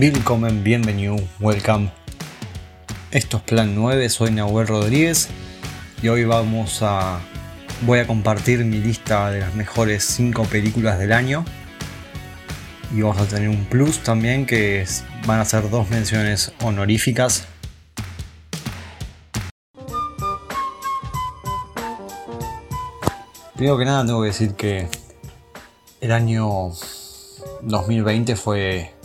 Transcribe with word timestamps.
Willkommen, 0.00 0.62
bienvenido, 0.62 1.16
welcome. 1.40 1.90
Esto 3.10 3.38
es 3.38 3.42
Plan 3.42 3.74
9, 3.74 4.08
soy 4.10 4.30
Nahuel 4.30 4.68
Rodríguez 4.68 5.28
y 6.00 6.06
hoy 6.06 6.22
vamos 6.22 6.82
a. 6.82 7.18
Voy 7.80 7.98
a 7.98 8.06
compartir 8.06 8.64
mi 8.64 8.78
lista 8.78 9.28
de 9.32 9.40
las 9.40 9.56
mejores 9.56 10.04
5 10.04 10.44
películas 10.44 11.00
del 11.00 11.12
año. 11.12 11.44
Y 12.94 13.00
vamos 13.00 13.18
a 13.18 13.26
tener 13.26 13.48
un 13.48 13.64
plus 13.64 13.98
también 14.04 14.46
que 14.46 14.86
van 15.26 15.40
a 15.40 15.44
ser 15.44 15.68
dos 15.68 15.90
menciones 15.90 16.52
honoríficas. 16.62 17.48
Primero 23.56 23.76
que 23.76 23.84
nada 23.84 24.06
tengo 24.06 24.20
que 24.20 24.28
decir 24.28 24.54
que 24.54 24.86
el 26.00 26.12
año 26.12 26.70
2020 27.62 28.36
fue 28.36 28.97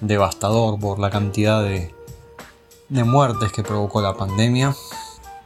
devastador 0.00 0.78
por 0.78 0.98
la 0.98 1.10
cantidad 1.10 1.62
de, 1.62 1.94
de 2.88 3.04
muertes 3.04 3.52
que 3.52 3.62
provocó 3.62 4.00
la 4.00 4.14
pandemia. 4.14 4.74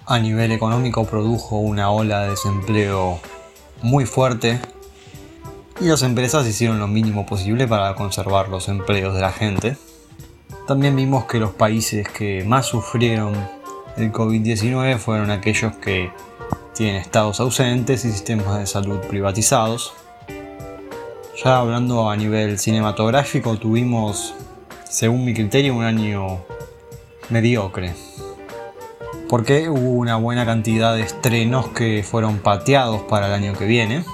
A 0.06 0.18
nivel 0.18 0.52
económico 0.52 1.04
produjo 1.04 1.56
una 1.56 1.90
ola 1.90 2.22
de 2.22 2.30
desempleo 2.30 3.20
muy 3.82 4.06
fuerte 4.06 4.60
y 5.80 5.86
las 5.86 6.02
empresas 6.02 6.46
hicieron 6.46 6.78
lo 6.78 6.86
mínimo 6.86 7.26
posible 7.26 7.66
para 7.66 7.94
conservar 7.94 8.48
los 8.48 8.68
empleos 8.68 9.14
de 9.14 9.20
la 9.20 9.32
gente. 9.32 9.76
También 10.66 10.94
vimos 10.96 11.24
que 11.24 11.38
los 11.38 11.52
países 11.52 12.08
que 12.08 12.44
más 12.44 12.66
sufrieron 12.66 13.34
el 13.96 14.12
COVID-19 14.12 14.98
fueron 14.98 15.30
aquellos 15.30 15.76
que 15.76 16.10
tienen 16.74 16.96
estados 16.96 17.38
ausentes 17.40 18.04
y 18.04 18.10
sistemas 18.10 18.58
de 18.58 18.66
salud 18.66 18.98
privatizados. 19.08 19.92
Ya 21.42 21.58
hablando 21.58 22.10
a 22.10 22.16
nivel 22.16 22.58
cinematográfico, 22.58 23.56
tuvimos, 23.56 24.34
según 24.94 25.24
mi 25.24 25.34
criterio, 25.34 25.74
un 25.74 25.82
año 25.82 26.44
mediocre. 27.28 27.94
Porque 29.28 29.68
hubo 29.68 29.90
una 29.90 30.14
buena 30.14 30.46
cantidad 30.46 30.94
de 30.94 31.02
estrenos 31.02 31.66
que 31.70 32.04
fueron 32.04 32.38
pateados 32.38 33.02
para 33.02 33.26
el 33.26 33.32
año 33.32 33.54
que 33.54 33.66
viene 33.66 34.04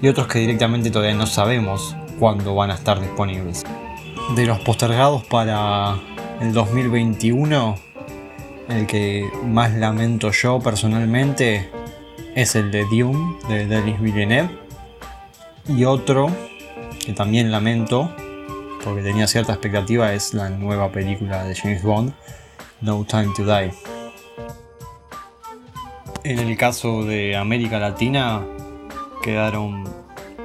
y 0.00 0.08
otros 0.08 0.26
que 0.26 0.38
directamente 0.38 0.90
todavía 0.90 1.14
no 1.14 1.26
sabemos 1.26 1.94
cuándo 2.18 2.54
van 2.54 2.70
a 2.70 2.76
estar 2.76 2.98
disponibles. 2.98 3.64
De 4.34 4.46
los 4.46 4.58
postergados 4.60 5.22
para 5.26 5.98
el 6.40 6.54
2021, 6.54 7.76
el 8.70 8.86
que 8.86 9.28
más 9.44 9.74
lamento 9.74 10.30
yo 10.30 10.60
personalmente 10.60 11.68
es 12.34 12.54
el 12.56 12.70
de 12.70 12.84
Dune 12.84 13.36
de 13.50 13.66
Denis 13.66 14.00
Villeneuve 14.00 14.48
y 15.68 15.84
otro 15.84 16.30
que 17.04 17.12
también 17.12 17.52
lamento, 17.52 18.10
porque 18.84 19.02
tenía 19.02 19.26
cierta 19.26 19.52
expectativa, 19.52 20.12
es 20.12 20.34
la 20.34 20.48
nueva 20.50 20.90
película 20.90 21.44
de 21.44 21.54
James 21.54 21.82
Bond, 21.82 22.12
No 22.80 23.04
Time 23.04 23.32
to 23.36 23.44
Die. 23.44 23.72
En 26.24 26.38
el 26.38 26.56
caso 26.56 27.04
de 27.04 27.36
América 27.36 27.78
Latina, 27.78 28.42
quedaron 29.22 29.84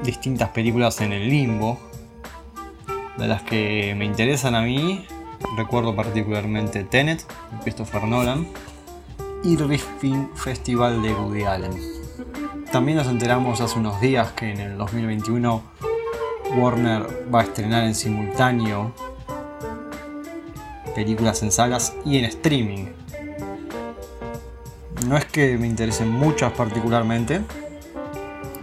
distintas 0.04 0.50
películas 0.50 1.02
en 1.02 1.14
el 1.14 1.30
limbo, 1.30 1.80
de 3.18 3.28
las 3.28 3.44
que 3.44 3.94
me 3.98 4.06
interesan 4.06 4.56
a 4.56 4.62
mí, 4.62 5.06
recuerdo 5.58 5.96
particularmente 5.96 6.84
Tenet, 6.84 7.26
de 7.26 7.60
Christopher 7.64 8.04
Nolan, 8.04 8.48
y 9.44 9.58
Riffing 9.58 10.32
Festival 10.36 11.02
de 11.02 11.14
Woody 11.14 11.44
Allen. 11.44 11.72
También 12.72 12.98
nos 12.98 13.08
enteramos 13.08 13.62
hace 13.62 13.80
unos 13.80 14.02
días 14.02 14.32
que 14.32 14.52
en 14.52 14.60
el 14.60 14.78
2021 14.78 15.64
Warner 16.54 17.32
va 17.34 17.42
a 17.42 17.44
estrenar 17.44 17.84
en 17.84 17.96
simultáneo 17.96 18.94
películas 20.96 21.44
en 21.44 21.52
salas 21.52 21.94
y 22.06 22.18
en 22.18 22.26
streaming. 22.26 22.88
No 25.08 25.18
es 25.18 25.26
que 25.26 25.58
me 25.58 25.68
interesen 25.68 26.10
muchas 26.10 26.54
particularmente 26.54 27.42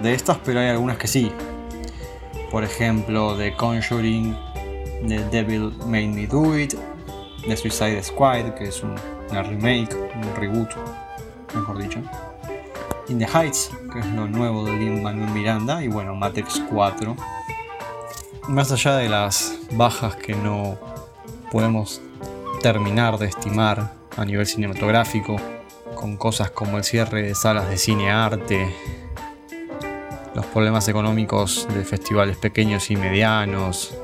de 0.01 0.15
estas, 0.15 0.39
pero 0.39 0.61
hay 0.61 0.69
algunas 0.69 0.97
que 0.97 1.07
sí. 1.07 1.31
Por 2.51 2.65
ejemplo, 2.65 3.37
The 3.37 3.55
Conjuring, 3.55 4.37
The 5.07 5.25
Devil 5.31 5.73
Made 5.87 6.09
Me 6.09 6.27
Do 6.27 6.59
It, 6.59 6.75
The 7.47 7.57
Suicide 7.57 8.03
Squad, 8.03 8.55
que 8.55 8.65
es 8.65 8.83
una 8.83 9.43
remake, 9.43 9.95
un 9.95 10.37
reboot, 10.37 10.71
mejor 11.55 11.79
dicho. 11.79 12.01
In 13.09 13.19
the 13.19 13.27
Heights, 13.27 13.71
que 13.93 13.99
es 14.01 14.07
lo 14.07 14.27
nuevo 14.27 14.65
de 14.65 14.73
Lin 14.73 15.03
Manuel 15.03 15.31
Miranda, 15.31 15.83
y 15.83 15.89
bueno, 15.89 16.15
Matrix 16.15 16.63
4. 16.71 17.17
Más 18.49 18.73
allá 18.73 18.97
de 18.97 19.09
las 19.09 19.57
bajas 19.73 20.17
que 20.17 20.35
no 20.35 20.77
podemos 21.53 22.01
terminar 22.61 23.17
de 23.19 23.27
estimar 23.27 23.93
a 24.17 24.25
nivel 24.25 24.47
cinematográfico, 24.47 25.37
con 25.95 26.17
cosas 26.17 26.51
como 26.51 26.77
el 26.77 26.85
cierre 26.85 27.23
de 27.23 27.35
salas 27.37 27.69
de 27.69 27.79
cine 27.79 28.11
arte, 28.11 28.75
los 30.35 30.45
problemas 30.47 30.89
económicos 30.89 31.69
de 31.73 31.85
festivales 31.85 32.37
pequeños 32.37 32.91
y 32.91 32.97
medianos, 32.97 33.95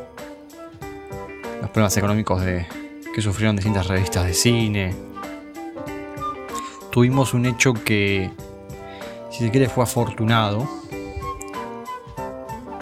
los 1.60 1.71
problemas 1.71 1.97
económicos 1.97 2.41
de, 2.41 2.65
que 3.12 3.21
sufrieron 3.21 3.56
distintas 3.56 3.88
revistas 3.88 4.25
de 4.25 4.34
cine. 4.34 4.94
Tuvimos 6.93 7.34
un 7.34 7.47
hecho 7.47 7.75
que 7.75 8.31
si 9.31 9.41
se 9.41 9.50
quiere 9.50 9.69
fue 9.69 9.82
afortunado 9.82 10.69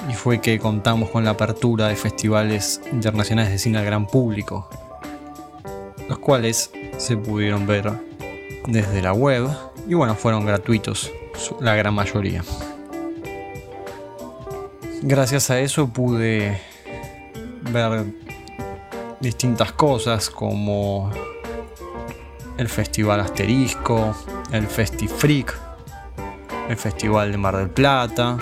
y 0.08 0.14
fue 0.14 0.40
que 0.40 0.58
contamos 0.58 1.10
con 1.10 1.24
la 1.24 1.30
apertura 1.30 1.88
de 1.88 1.96
festivales 1.96 2.80
internacionales 2.92 3.50
de 3.50 3.58
cine 3.58 3.78
al 3.78 3.84
gran 3.84 4.06
público, 4.06 4.68
los 6.08 6.18
cuales 6.18 6.70
se 6.98 7.16
pudieron 7.16 7.66
ver 7.66 7.92
desde 8.66 9.02
la 9.02 9.12
web 9.12 9.48
y 9.88 9.94
bueno, 9.94 10.14
fueron 10.14 10.46
gratuitos, 10.46 11.10
la 11.60 11.74
gran 11.74 11.94
mayoría. 11.94 12.42
Gracias 15.02 15.50
a 15.50 15.60
eso 15.60 15.88
pude 15.88 16.60
ver 17.70 18.04
distintas 19.20 19.72
cosas 19.72 20.30
como 20.30 21.10
el 22.56 22.68
Festival 22.68 23.20
Asterisco, 23.20 24.14
el 24.52 24.66
Festifreak, 24.66 25.54
el 26.68 26.76
Festival 26.76 27.32
de 27.32 27.38
Mar 27.38 27.56
del 27.56 27.70
Plata 27.70 28.38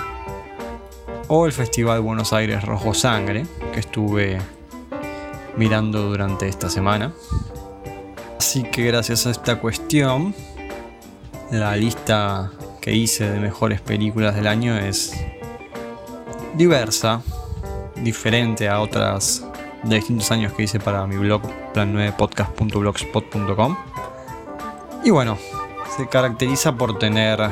o 1.28 1.46
el 1.46 1.52
Festival 1.52 2.00
Buenos 2.00 2.32
Aires 2.32 2.64
Rojo 2.64 2.94
Sangre 2.94 3.46
que 3.72 3.80
estuve 3.80 4.38
mirando 5.56 6.02
durante 6.02 6.48
esta 6.48 6.68
semana. 6.68 7.12
Así 8.38 8.64
que 8.64 8.86
gracias 8.86 9.26
a 9.26 9.30
esta 9.30 9.60
cuestión, 9.60 10.34
la 11.50 11.76
lista 11.76 12.50
que 12.80 12.92
hice 12.92 13.30
de 13.30 13.40
mejores 13.40 13.80
películas 13.80 14.34
del 14.34 14.46
año 14.46 14.76
es 14.76 15.14
diversa, 16.54 17.22
diferente 17.96 18.68
a 18.68 18.80
otras 18.80 19.46
de 19.82 19.96
distintos 19.96 20.30
años 20.30 20.52
que 20.52 20.64
hice 20.64 20.78
para 20.80 21.06
mi 21.06 21.16
blog 21.16 21.42
plan9podcast.blogspot.com. 21.74 23.76
Y 25.04 25.10
bueno, 25.10 25.38
se 25.96 26.08
caracteriza 26.08 26.76
por 26.76 26.98
tener 26.98 27.50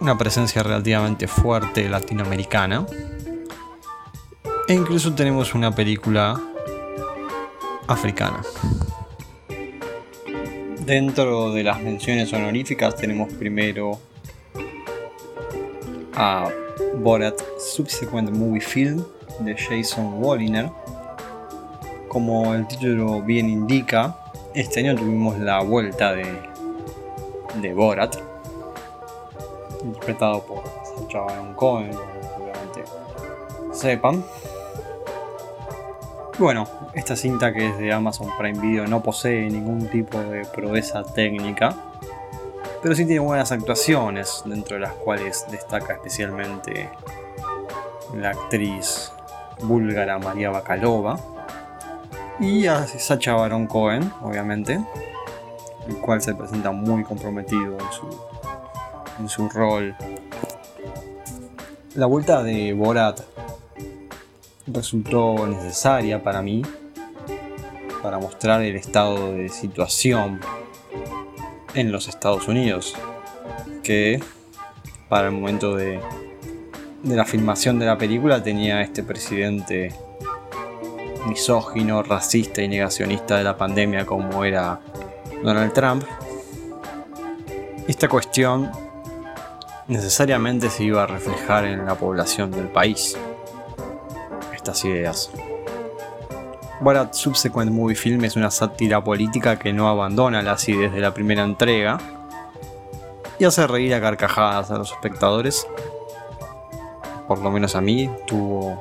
una 0.00 0.16
presencia 0.16 0.62
relativamente 0.62 1.26
fuerte 1.26 1.88
latinoamericana. 1.88 2.86
E 4.68 4.74
incluso 4.74 5.14
tenemos 5.14 5.54
una 5.54 5.74
película 5.74 6.40
africana. 7.86 8.42
Dentro 10.84 11.52
de 11.52 11.64
las 11.64 11.80
menciones 11.80 12.32
honoríficas 12.32 12.96
tenemos 12.96 13.32
primero 13.34 13.98
a 16.14 16.48
Borat 16.96 17.40
Subsequent 17.58 18.30
Movie 18.30 18.60
Film 18.60 19.04
de 19.40 19.56
Jason 19.56 20.22
Walliner. 20.22 20.70
Como 22.08 22.54
el 22.54 22.66
título 22.66 23.22
bien 23.22 23.48
indica, 23.48 24.16
este 24.54 24.80
año 24.80 24.96
tuvimos 24.96 25.38
la 25.38 25.60
vuelta 25.60 26.14
de, 26.14 26.26
de 27.60 27.74
Borat, 27.74 28.16
interpretado 29.82 30.42
por 30.42 30.62
Sacha 30.96 31.20
Baron 31.20 31.54
Cohen, 31.54 31.92
seguramente 31.92 32.84
sepan. 33.72 34.24
Bueno, 36.38 36.66
esta 36.94 37.16
cinta 37.16 37.52
que 37.52 37.68
es 37.68 37.78
de 37.78 37.92
Amazon 37.92 38.28
Prime 38.38 38.60
Video 38.60 38.86
no 38.86 39.02
posee 39.02 39.50
ningún 39.50 39.88
tipo 39.88 40.18
de 40.18 40.44
proeza 40.44 41.02
técnica, 41.02 41.74
pero 42.80 42.94
sí 42.94 43.04
tiene 43.06 43.20
buenas 43.20 43.50
actuaciones, 43.50 44.42
dentro 44.44 44.76
de 44.76 44.82
las 44.82 44.92
cuales 44.92 45.46
destaca 45.50 45.94
especialmente 45.94 46.88
la 48.14 48.30
actriz 48.30 49.12
búlgara 49.62 50.18
María 50.18 50.50
Bakalova 50.50 51.18
y 52.38 52.66
a 52.66 52.86
Sacha 52.86 53.34
Baron 53.34 53.66
Cohen, 53.66 54.12
obviamente, 54.22 54.80
el 55.88 55.96
cual 55.98 56.22
se 56.22 56.34
presenta 56.34 56.70
muy 56.70 57.02
comprometido 57.02 57.76
en 57.78 57.92
su 57.92 58.08
en 59.18 59.28
su 59.28 59.48
rol. 59.48 59.94
La 61.94 62.06
vuelta 62.06 62.42
de 62.42 62.72
Borat 62.72 63.20
resultó 64.66 65.46
necesaria 65.46 66.22
para 66.22 66.42
mí, 66.42 66.62
para 68.02 68.18
mostrar 68.18 68.62
el 68.62 68.76
estado 68.76 69.32
de 69.32 69.48
situación 69.48 70.40
en 71.74 71.90
los 71.90 72.08
Estados 72.08 72.48
Unidos, 72.48 72.94
que 73.82 74.22
para 75.08 75.28
el 75.28 75.34
momento 75.34 75.74
de, 75.74 76.00
de 77.02 77.16
la 77.16 77.24
filmación 77.24 77.78
de 77.78 77.86
la 77.86 77.98
película 77.98 78.42
tenía 78.42 78.82
este 78.82 79.02
presidente 79.02 79.92
misógino, 81.26 82.02
racista 82.02 82.62
y 82.62 82.68
negacionista 82.68 83.38
de 83.38 83.44
la 83.44 83.56
pandemia 83.56 84.06
como 84.06 84.44
era 84.44 84.80
Donald 85.42 85.72
Trump. 85.72 86.04
Esta 87.86 88.08
cuestión 88.08 88.70
necesariamente 89.88 90.68
se 90.68 90.84
iba 90.84 91.02
a 91.02 91.06
reflejar 91.06 91.64
en 91.64 91.86
la 91.86 91.94
población 91.94 92.50
del 92.50 92.68
país. 92.68 93.16
Estas 94.54 94.84
ideas. 94.84 95.30
Borat 96.80 97.14
Subsequent 97.14 97.72
Movie 97.72 97.96
Film 97.96 98.24
es 98.24 98.36
una 98.36 98.50
sátira 98.50 99.02
política 99.02 99.58
que 99.58 99.72
no 99.72 99.88
abandona 99.88 100.42
las 100.42 100.68
ideas 100.68 100.92
de 100.92 101.00
la 101.00 101.12
primera 101.12 101.42
entrega 101.42 101.98
y 103.38 103.44
hace 103.44 103.66
reír 103.66 103.94
a 103.94 104.00
carcajadas 104.00 104.70
a 104.70 104.78
los 104.78 104.92
espectadores. 104.92 105.66
Por 107.26 107.40
lo 107.40 107.50
menos 107.50 107.74
a 107.74 107.80
mí, 107.80 108.10
tuvo 108.26 108.80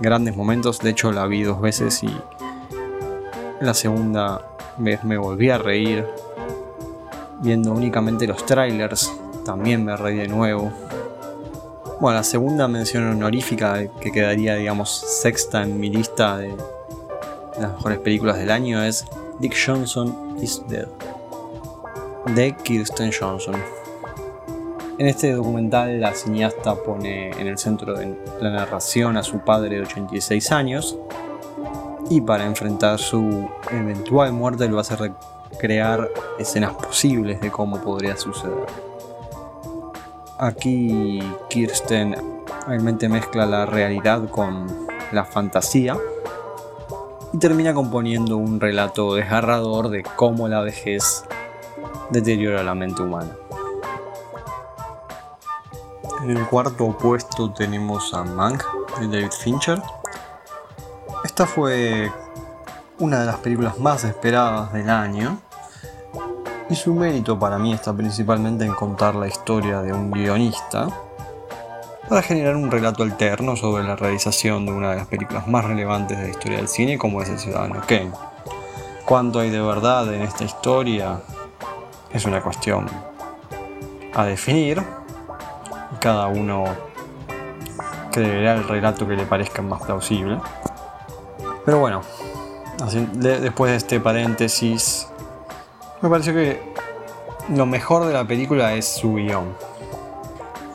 grandes 0.00 0.36
momentos. 0.36 0.80
De 0.80 0.90
hecho, 0.90 1.12
la 1.12 1.26
vi 1.26 1.44
dos 1.44 1.60
veces 1.60 2.02
y 2.02 2.10
la 3.60 3.72
segunda 3.72 4.42
vez 4.78 5.04
me 5.04 5.16
volví 5.16 5.50
a 5.50 5.58
reír. 5.58 6.06
Viendo 7.38 7.72
únicamente 7.72 8.26
los 8.26 8.46
trailers, 8.46 9.12
también 9.46 9.84
me 9.84 9.96
reí 9.96 10.16
de 10.16 10.28
nuevo. 10.28 10.72
Bueno, 12.00 12.18
la 12.18 12.24
segunda 12.24 12.66
mención 12.68 13.04
honorífica 13.04 13.86
que 14.00 14.10
quedaría, 14.10 14.56
digamos, 14.56 14.90
sexta 14.90 15.62
en 15.62 15.78
mi 15.78 15.88
lista 15.88 16.36
de 16.36 16.54
las 17.58 17.72
mejores 17.72 18.00
películas 18.00 18.38
del 18.38 18.50
año 18.50 18.82
es 18.82 19.06
Dick 19.38 19.56
Johnson 19.56 20.36
is 20.42 20.62
Dead, 20.68 20.88
de 22.34 22.54
Kirsten 22.56 23.12
Johnson. 23.18 23.54
En 24.98 25.06
este 25.06 25.32
documental 25.32 26.00
la 26.00 26.12
cineasta 26.12 26.74
pone 26.74 27.30
en 27.30 27.46
el 27.46 27.56
centro 27.56 27.94
de 27.94 28.14
la 28.40 28.50
narración 28.50 29.16
a 29.16 29.22
su 29.22 29.38
padre 29.38 29.76
de 29.76 29.82
86 29.82 30.52
años 30.52 30.98
y 32.10 32.20
para 32.20 32.44
enfrentar 32.44 32.98
su 32.98 33.48
eventual 33.70 34.32
muerte 34.32 34.68
lo 34.68 34.80
hace 34.80 34.96
recrear 34.96 36.10
escenas 36.38 36.74
posibles 36.74 37.40
de 37.40 37.50
cómo 37.50 37.80
podría 37.80 38.16
suceder. 38.16 38.95
Aquí 40.38 41.18
Kirsten 41.48 42.14
realmente 42.66 43.08
mezcla 43.08 43.46
la 43.46 43.64
realidad 43.64 44.28
con 44.28 44.86
la 45.10 45.24
fantasía 45.24 45.96
y 47.32 47.38
termina 47.38 47.72
componiendo 47.72 48.36
un 48.36 48.60
relato 48.60 49.14
desgarrador 49.14 49.88
de 49.88 50.02
cómo 50.02 50.46
la 50.46 50.60
vejez 50.60 51.24
deteriora 52.10 52.62
la 52.62 52.74
mente 52.74 53.00
humana. 53.00 53.34
En 56.22 56.36
el 56.36 56.46
cuarto 56.46 56.96
puesto 56.98 57.50
tenemos 57.52 58.12
a 58.12 58.22
Mank 58.22 58.62
de 59.00 59.06
David 59.06 59.32
Fincher. 59.32 59.80
Esta 61.24 61.46
fue 61.46 62.12
una 62.98 63.20
de 63.20 63.26
las 63.26 63.36
películas 63.36 63.78
más 63.78 64.04
esperadas 64.04 64.70
del 64.74 64.90
año 64.90 65.38
y 66.68 66.74
su 66.74 66.94
mérito 66.94 67.38
para 67.38 67.58
mí 67.58 67.72
está 67.72 67.92
principalmente 67.92 68.64
en 68.64 68.72
contar 68.72 69.14
la 69.14 69.28
historia 69.28 69.82
de 69.82 69.92
un 69.92 70.10
guionista 70.10 70.88
para 72.08 72.22
generar 72.22 72.56
un 72.56 72.70
relato 72.70 73.02
alterno 73.02 73.56
sobre 73.56 73.84
la 73.84 73.96
realización 73.96 74.66
de 74.66 74.72
una 74.72 74.90
de 74.90 74.96
las 74.96 75.06
películas 75.06 75.46
más 75.48 75.64
relevantes 75.64 76.18
de 76.18 76.24
la 76.24 76.30
historia 76.30 76.58
del 76.58 76.68
cine 76.68 76.98
como 76.98 77.22
es 77.22 77.28
El 77.28 77.38
Ciudadano 77.38 77.80
Kane. 77.86 78.12
Cuánto 79.04 79.40
hay 79.40 79.50
de 79.50 79.60
verdad 79.60 80.12
en 80.12 80.22
esta 80.22 80.44
historia 80.44 81.20
es 82.12 82.24
una 82.24 82.40
cuestión 82.40 82.86
a 84.14 84.24
definir. 84.24 84.82
Cada 86.00 86.26
uno 86.26 86.64
creerá 88.10 88.54
el 88.54 88.66
relato 88.66 89.06
que 89.06 89.14
le 89.14 89.26
parezca 89.26 89.62
más 89.62 89.82
plausible. 89.82 90.38
Pero 91.64 91.80
bueno, 91.80 92.02
después 93.14 93.72
de 93.72 93.76
este 93.76 94.00
paréntesis 94.00 95.08
me 96.02 96.10
pareció 96.10 96.34
que 96.34 96.60
lo 97.54 97.64
mejor 97.64 98.06
de 98.06 98.12
la 98.12 98.24
película 98.24 98.74
es 98.74 98.86
su 98.86 99.14
guion. 99.14 99.54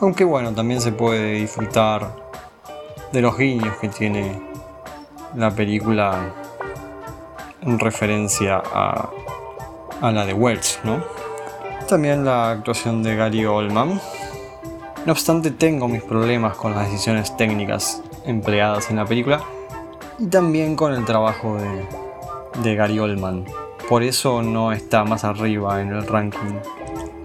Aunque 0.00 0.24
bueno, 0.24 0.52
también 0.52 0.80
se 0.80 0.90
puede 0.92 1.34
disfrutar 1.34 2.16
de 3.12 3.20
los 3.20 3.36
guiños 3.36 3.76
que 3.76 3.88
tiene 3.88 4.40
la 5.36 5.50
película 5.50 6.32
en 7.60 7.78
referencia 7.78 8.62
a, 8.72 9.10
a 10.00 10.10
la 10.10 10.26
de 10.26 10.34
Welch, 10.34 10.80
¿no? 10.82 11.04
También 11.88 12.24
la 12.24 12.50
actuación 12.50 13.02
de 13.02 13.14
Gary 13.14 13.44
Oldman. 13.44 14.00
No 15.06 15.12
obstante, 15.12 15.50
tengo 15.50 15.88
mis 15.88 16.02
problemas 16.02 16.56
con 16.56 16.74
las 16.74 16.90
decisiones 16.90 17.36
técnicas 17.36 18.02
empleadas 18.24 18.90
en 18.90 18.96
la 18.96 19.04
película 19.04 19.40
y 20.18 20.26
también 20.26 20.74
con 20.74 20.92
el 20.92 21.04
trabajo 21.04 21.56
de, 21.56 21.86
de 22.62 22.74
Gary 22.74 22.98
Oldman 22.98 23.44
por 23.88 24.02
eso 24.02 24.42
no 24.42 24.72
está 24.72 25.04
más 25.04 25.24
arriba 25.24 25.80
en 25.80 25.88
el 25.88 26.06
ranking. 26.06 26.58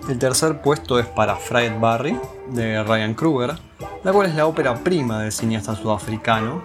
El 0.09 0.19
tercer 0.19 0.62
puesto 0.62 1.00
es 1.00 1.06
para 1.06 1.36
Fried 1.36 1.80
Barry, 1.80 2.18
de 2.50 2.81
Ryan 2.83 3.13
Kruger, 3.13 3.56
la 4.04 4.13
cual 4.13 4.27
es 4.27 4.36
la 4.36 4.45
ópera 4.45 4.75
prima 4.75 5.21
del 5.21 5.31
cineasta 5.31 5.75
sudafricano. 5.75 6.62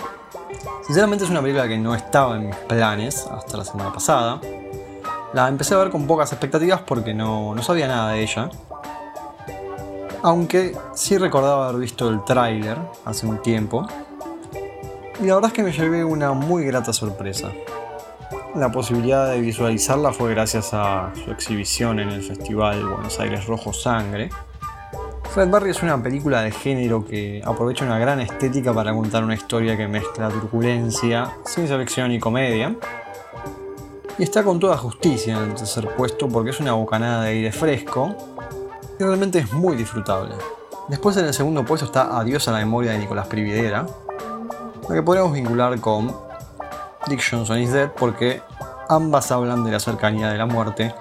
Sinceramente 0.86 1.24
es 1.24 1.30
una 1.30 1.40
película 1.40 1.66
que 1.66 1.78
no 1.78 1.94
estaba 1.94 2.36
en 2.36 2.46
mis 2.46 2.56
planes 2.56 3.26
hasta 3.26 3.56
la 3.56 3.64
semana 3.64 3.92
pasada. 3.92 4.40
La 5.32 5.48
empecé 5.48 5.74
a 5.74 5.78
ver 5.78 5.90
con 5.90 6.06
pocas 6.06 6.30
expectativas 6.32 6.82
porque 6.82 7.14
no, 7.14 7.54
no 7.54 7.62
sabía 7.62 7.88
nada 7.88 8.12
de 8.12 8.22
ella. 8.22 8.50
Aunque 10.22 10.76
sí 10.94 11.18
recordaba 11.18 11.68
haber 11.68 11.80
visto 11.80 12.08
el 12.08 12.22
tráiler 12.24 12.78
hace 13.04 13.26
un 13.26 13.42
tiempo. 13.42 13.86
Y 15.20 15.26
la 15.26 15.34
verdad 15.34 15.50
es 15.50 15.54
que 15.54 15.62
me 15.62 15.72
llevé 15.72 16.04
una 16.04 16.32
muy 16.32 16.64
grata 16.64 16.92
sorpresa. 16.92 17.50
La 18.54 18.70
posibilidad 18.70 19.30
de 19.30 19.40
visualizarla 19.40 20.12
fue 20.12 20.34
gracias 20.34 20.74
a 20.74 21.10
su 21.24 21.30
exhibición 21.30 21.98
en 22.00 22.10
el 22.10 22.22
Festival 22.22 22.86
Buenos 22.86 23.18
Aires 23.18 23.46
Rojo 23.46 23.72
Sangre. 23.72 24.28
Fred 25.30 25.48
Barry 25.48 25.70
es 25.70 25.82
una 25.82 26.02
película 26.02 26.42
de 26.42 26.50
género 26.50 27.02
que 27.02 27.40
aprovecha 27.42 27.86
una 27.86 27.98
gran 27.98 28.20
estética 28.20 28.74
para 28.74 28.92
contar 28.92 29.24
una 29.24 29.34
historia 29.34 29.74
que 29.74 29.88
mezcla 29.88 30.28
turbulencia, 30.28 31.32
ciencia 31.46 31.78
ficción 31.78 32.12
y 32.12 32.20
comedia. 32.20 32.76
Y 34.18 34.22
está 34.22 34.44
con 34.44 34.60
toda 34.60 34.76
justicia 34.76 35.34
en 35.38 35.44
el 35.44 35.54
tercer 35.54 35.88
puesto 35.96 36.28
porque 36.28 36.50
es 36.50 36.60
una 36.60 36.74
bocanada 36.74 37.24
de 37.24 37.30
aire 37.30 37.52
fresco 37.52 38.14
y 39.00 39.02
realmente 39.02 39.38
es 39.38 39.50
muy 39.54 39.76
disfrutable. 39.76 40.34
Después 40.88 41.16
en 41.16 41.24
el 41.24 41.32
segundo 41.32 41.64
puesto 41.64 41.86
está 41.86 42.18
Adiós 42.18 42.46
a 42.48 42.52
la 42.52 42.58
memoria 42.58 42.92
de 42.92 42.98
Nicolás 42.98 43.28
Prividera, 43.28 43.86
la 44.86 44.94
que 44.94 45.02
podríamos 45.02 45.32
vincular 45.32 45.80
con 45.80 46.31
Dick 47.08 47.22
Johnson 47.28 47.58
is 47.58 47.72
Dead 47.72 47.90
porque 47.90 48.42
ambas 48.88 49.30
hablan 49.32 49.64
de 49.64 49.72
la 49.72 49.80
cercanía 49.80 50.28
de 50.28 50.38
la 50.38 50.46
muerte 50.46 50.94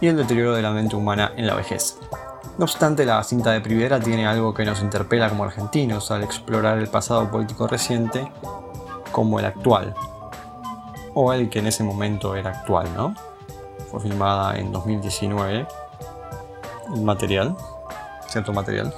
y 0.00 0.06
el 0.06 0.16
deterioro 0.16 0.54
de 0.54 0.62
la 0.62 0.70
mente 0.70 0.96
humana 0.96 1.32
en 1.36 1.46
la 1.46 1.54
vejez. 1.54 1.98
No 2.58 2.64
obstante, 2.64 3.04
la 3.04 3.22
cinta 3.22 3.52
de 3.52 3.60
Privera 3.60 4.00
tiene 4.00 4.26
algo 4.26 4.52
que 4.52 4.64
nos 4.64 4.80
interpela 4.80 5.28
como 5.28 5.44
argentinos 5.44 6.10
al 6.10 6.24
explorar 6.24 6.78
el 6.78 6.88
pasado 6.88 7.30
político 7.30 7.66
reciente 7.68 8.30
como 9.12 9.38
el 9.38 9.46
actual, 9.46 9.94
o 11.14 11.32
el 11.32 11.48
que 11.48 11.60
en 11.60 11.68
ese 11.68 11.84
momento 11.84 12.34
era 12.34 12.50
actual, 12.50 12.88
¿no? 12.96 13.14
Fue 13.90 14.00
filmada 14.00 14.58
en 14.58 14.72
2019, 14.72 15.66
el 16.94 17.02
material, 17.02 17.56
cierto 18.28 18.52
material. 18.52 18.92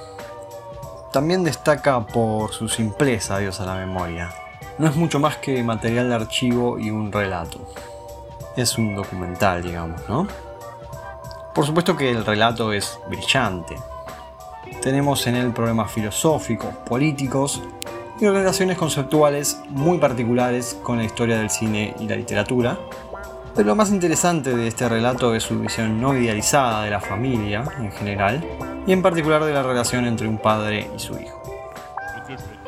También 1.11 1.43
destaca 1.43 1.99
por 2.05 2.51
su 2.51 2.67
simpleza, 2.67 3.37
Dios 3.37 3.59
a 3.59 3.65
la 3.65 3.75
memoria, 3.75 4.33
no 4.81 4.87
es 4.87 4.95
mucho 4.95 5.19
más 5.19 5.37
que 5.37 5.63
material 5.63 6.09
de 6.09 6.15
archivo 6.15 6.79
y 6.79 6.89
un 6.89 7.11
relato. 7.11 7.59
Es 8.57 8.79
un 8.79 8.95
documental, 8.95 9.61
digamos, 9.61 10.01
¿no? 10.09 10.27
Por 11.53 11.67
supuesto 11.67 11.95
que 11.95 12.09
el 12.09 12.25
relato 12.25 12.73
es 12.73 12.99
brillante. 13.07 13.75
Tenemos 14.81 15.27
en 15.27 15.35
él 15.35 15.51
problemas 15.51 15.91
filosóficos, 15.91 16.73
políticos 16.77 17.61
y 18.19 18.27
relaciones 18.27 18.75
conceptuales 18.75 19.59
muy 19.69 19.99
particulares 19.99 20.75
con 20.81 20.97
la 20.97 21.03
historia 21.03 21.37
del 21.37 21.51
cine 21.51 21.93
y 21.99 22.07
la 22.07 22.15
literatura. 22.15 22.79
Pero 23.55 23.67
lo 23.67 23.75
más 23.75 23.91
interesante 23.91 24.55
de 24.55 24.67
este 24.67 24.89
relato 24.89 25.35
es 25.35 25.43
su 25.43 25.59
visión 25.59 26.01
no 26.01 26.17
idealizada 26.17 26.83
de 26.85 26.89
la 26.89 27.01
familia 27.01 27.65
en 27.77 27.91
general 27.91 28.43
y 28.87 28.93
en 28.93 29.03
particular 29.03 29.43
de 29.43 29.53
la 29.53 29.61
relación 29.61 30.05
entre 30.05 30.27
un 30.27 30.39
padre 30.39 30.89
y 30.95 30.99
su 30.99 31.13
hijo. 31.19 31.39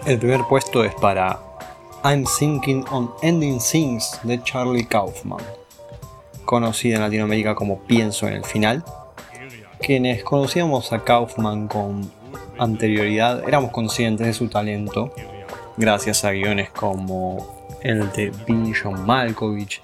El 0.05 0.19
primer 0.19 0.41
puesto 0.47 0.83
es 0.83 0.93
para 0.93 1.39
I'm 2.05 2.25
Thinking 2.25 2.83
on 2.91 3.13
Ending 3.21 3.59
Things 3.59 4.19
de 4.23 4.43
Charlie 4.43 4.83
Kaufman, 4.83 5.39
conocida 6.43 6.95
en 6.95 7.01
Latinoamérica 7.01 7.55
como 7.55 7.79
Pienso 7.79 8.27
en 8.27 8.33
el 8.33 8.43
final. 8.43 8.83
Quienes 9.79 10.21
conocíamos 10.21 10.91
a 10.91 11.05
Kaufman 11.05 11.69
con 11.69 12.11
anterioridad 12.59 13.47
éramos 13.47 13.71
conscientes 13.71 14.27
de 14.27 14.33
su 14.33 14.49
talento 14.49 15.13
gracias 15.77 16.25
a 16.25 16.31
guiones 16.31 16.71
como 16.71 17.65
el 17.81 18.11
de 18.11 18.33
John 18.81 19.05
Malkovich 19.05 19.81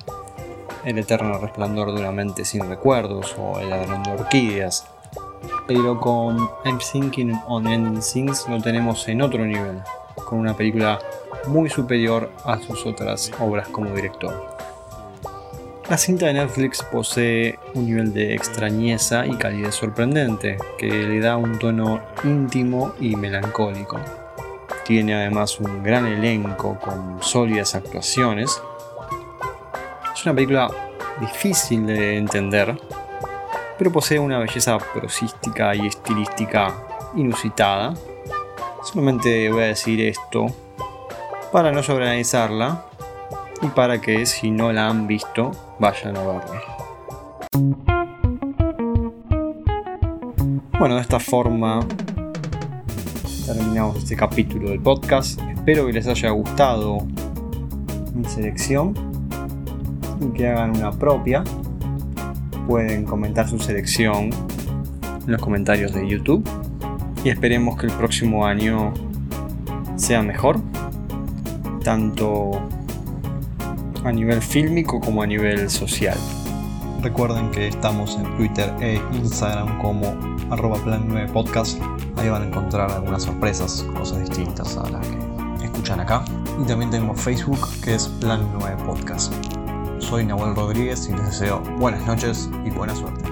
El 0.83 0.97
eterno 0.97 1.37
resplandor 1.37 1.93
de 1.93 2.01
una 2.01 2.11
mente 2.11 2.43
sin 2.43 2.67
recuerdos 2.67 3.33
o 3.39 3.61
El 3.61 3.69
ladrón 3.69 4.03
de 4.03 4.11
orquídeas. 4.11 4.85
Pero 5.67 5.97
con 6.01 6.49
I'm 6.65 6.79
Thinking 6.79 7.39
on 7.47 7.65
Ending 7.65 8.01
Things 8.01 8.45
lo 8.49 8.61
tenemos 8.61 9.07
en 9.07 9.21
otro 9.21 9.45
nivel, 9.45 9.79
con 10.25 10.39
una 10.39 10.53
película 10.53 10.99
muy 11.47 11.69
superior 11.69 12.31
a 12.45 12.59
sus 12.59 12.85
otras 12.85 13.31
obras 13.39 13.67
como 13.69 13.93
director. 13.93 14.59
La 15.89 15.97
cinta 15.97 16.27
de 16.27 16.33
Netflix 16.33 16.83
posee 16.83 17.57
un 17.73 17.87
nivel 17.87 18.13
de 18.13 18.35
extrañeza 18.35 19.25
y 19.25 19.35
calidez 19.37 19.73
sorprendente, 19.73 20.57
que 20.77 20.87
le 20.87 21.19
da 21.19 21.35
un 21.35 21.57
tono 21.57 21.99
íntimo 22.23 22.93
y 22.99 23.15
melancólico. 23.15 23.99
Tiene 24.85 25.15
además 25.15 25.59
un 25.59 25.81
gran 25.81 26.05
elenco 26.05 26.77
con 26.79 27.17
sólidas 27.23 27.73
actuaciones. 27.73 28.61
Es 30.13 30.25
una 30.25 30.35
película 30.35 30.69
difícil 31.19 31.87
de 31.87 32.17
entender, 32.17 32.79
pero 33.79 33.91
posee 33.91 34.19
una 34.19 34.37
belleza 34.37 34.77
prosística 34.77 35.73
y 35.73 35.87
estilística 35.87 36.71
inusitada. 37.15 37.95
Solamente 38.83 39.51
voy 39.51 39.63
a 39.63 39.67
decir 39.67 40.01
esto 40.01 40.47
para 41.51 41.71
no 41.71 41.81
sobreanalizarla 41.81 42.85
y 43.61 43.67
para 43.67 43.99
que 43.99 44.25
si 44.25 44.51
no 44.51 44.71
la 44.71 44.87
han 44.87 45.07
visto 45.07 45.51
vayan 45.79 46.15
a 46.15 46.21
verla. 46.21 46.61
Bueno, 50.79 50.95
de 50.95 51.01
esta 51.01 51.19
forma 51.19 51.79
terminamos 53.45 53.97
este 53.97 54.15
capítulo 54.15 54.69
del 54.69 54.79
podcast. 54.79 55.41
Espero 55.53 55.87
que 55.87 55.93
les 55.93 56.07
haya 56.07 56.29
gustado 56.29 56.99
mi 58.13 58.25
selección 58.25 58.93
y 60.21 60.37
que 60.37 60.47
hagan 60.47 60.77
una 60.77 60.91
propia. 60.91 61.43
Pueden 62.67 63.05
comentar 63.05 63.49
su 63.49 63.59
selección 63.59 64.29
en 65.25 65.31
los 65.31 65.41
comentarios 65.41 65.93
de 65.93 66.07
YouTube 66.07 66.47
y 67.23 67.29
esperemos 67.29 67.77
que 67.77 67.87
el 67.87 67.93
próximo 67.93 68.45
año 68.45 68.93
sea 69.95 70.21
mejor, 70.21 70.61
tanto 71.83 72.51
a 74.03 74.11
nivel 74.11 74.41
fílmico 74.41 74.99
como 74.99 75.21
a 75.21 75.27
nivel 75.27 75.69
social. 75.69 76.17
Recuerden 77.01 77.49
que 77.51 77.67
estamos 77.67 78.17
en 78.17 78.37
Twitter 78.37 78.73
e 78.81 79.01
Instagram 79.13 79.79
como 79.81 80.17
arroba 80.51 80.77
plan 80.83 81.05
9 81.07 81.29
podcast. 81.31 81.81
Ahí 82.17 82.29
van 82.29 82.43
a 82.43 82.45
encontrar 82.47 82.91
algunas 82.91 83.23
sorpresas, 83.23 83.85
cosas 83.97 84.19
distintas 84.19 84.75
a 84.77 84.89
las 84.89 85.07
que 85.59 85.65
escuchan 85.65 85.99
acá. 85.99 86.25
Y 86.61 86.65
también 86.65 86.89
tenemos 86.91 87.19
Facebook 87.19 87.59
que 87.83 87.95
es 87.95 88.07
plan 88.07 88.45
9 88.59 88.83
podcast. 88.85 89.33
Soy 89.99 90.25
Nahuel 90.25 90.55
Rodríguez 90.55 91.07
y 91.07 91.13
les 91.13 91.25
deseo 91.25 91.61
buenas 91.77 92.05
noches 92.05 92.49
y 92.65 92.69
buena 92.69 92.95
suerte. 92.95 93.28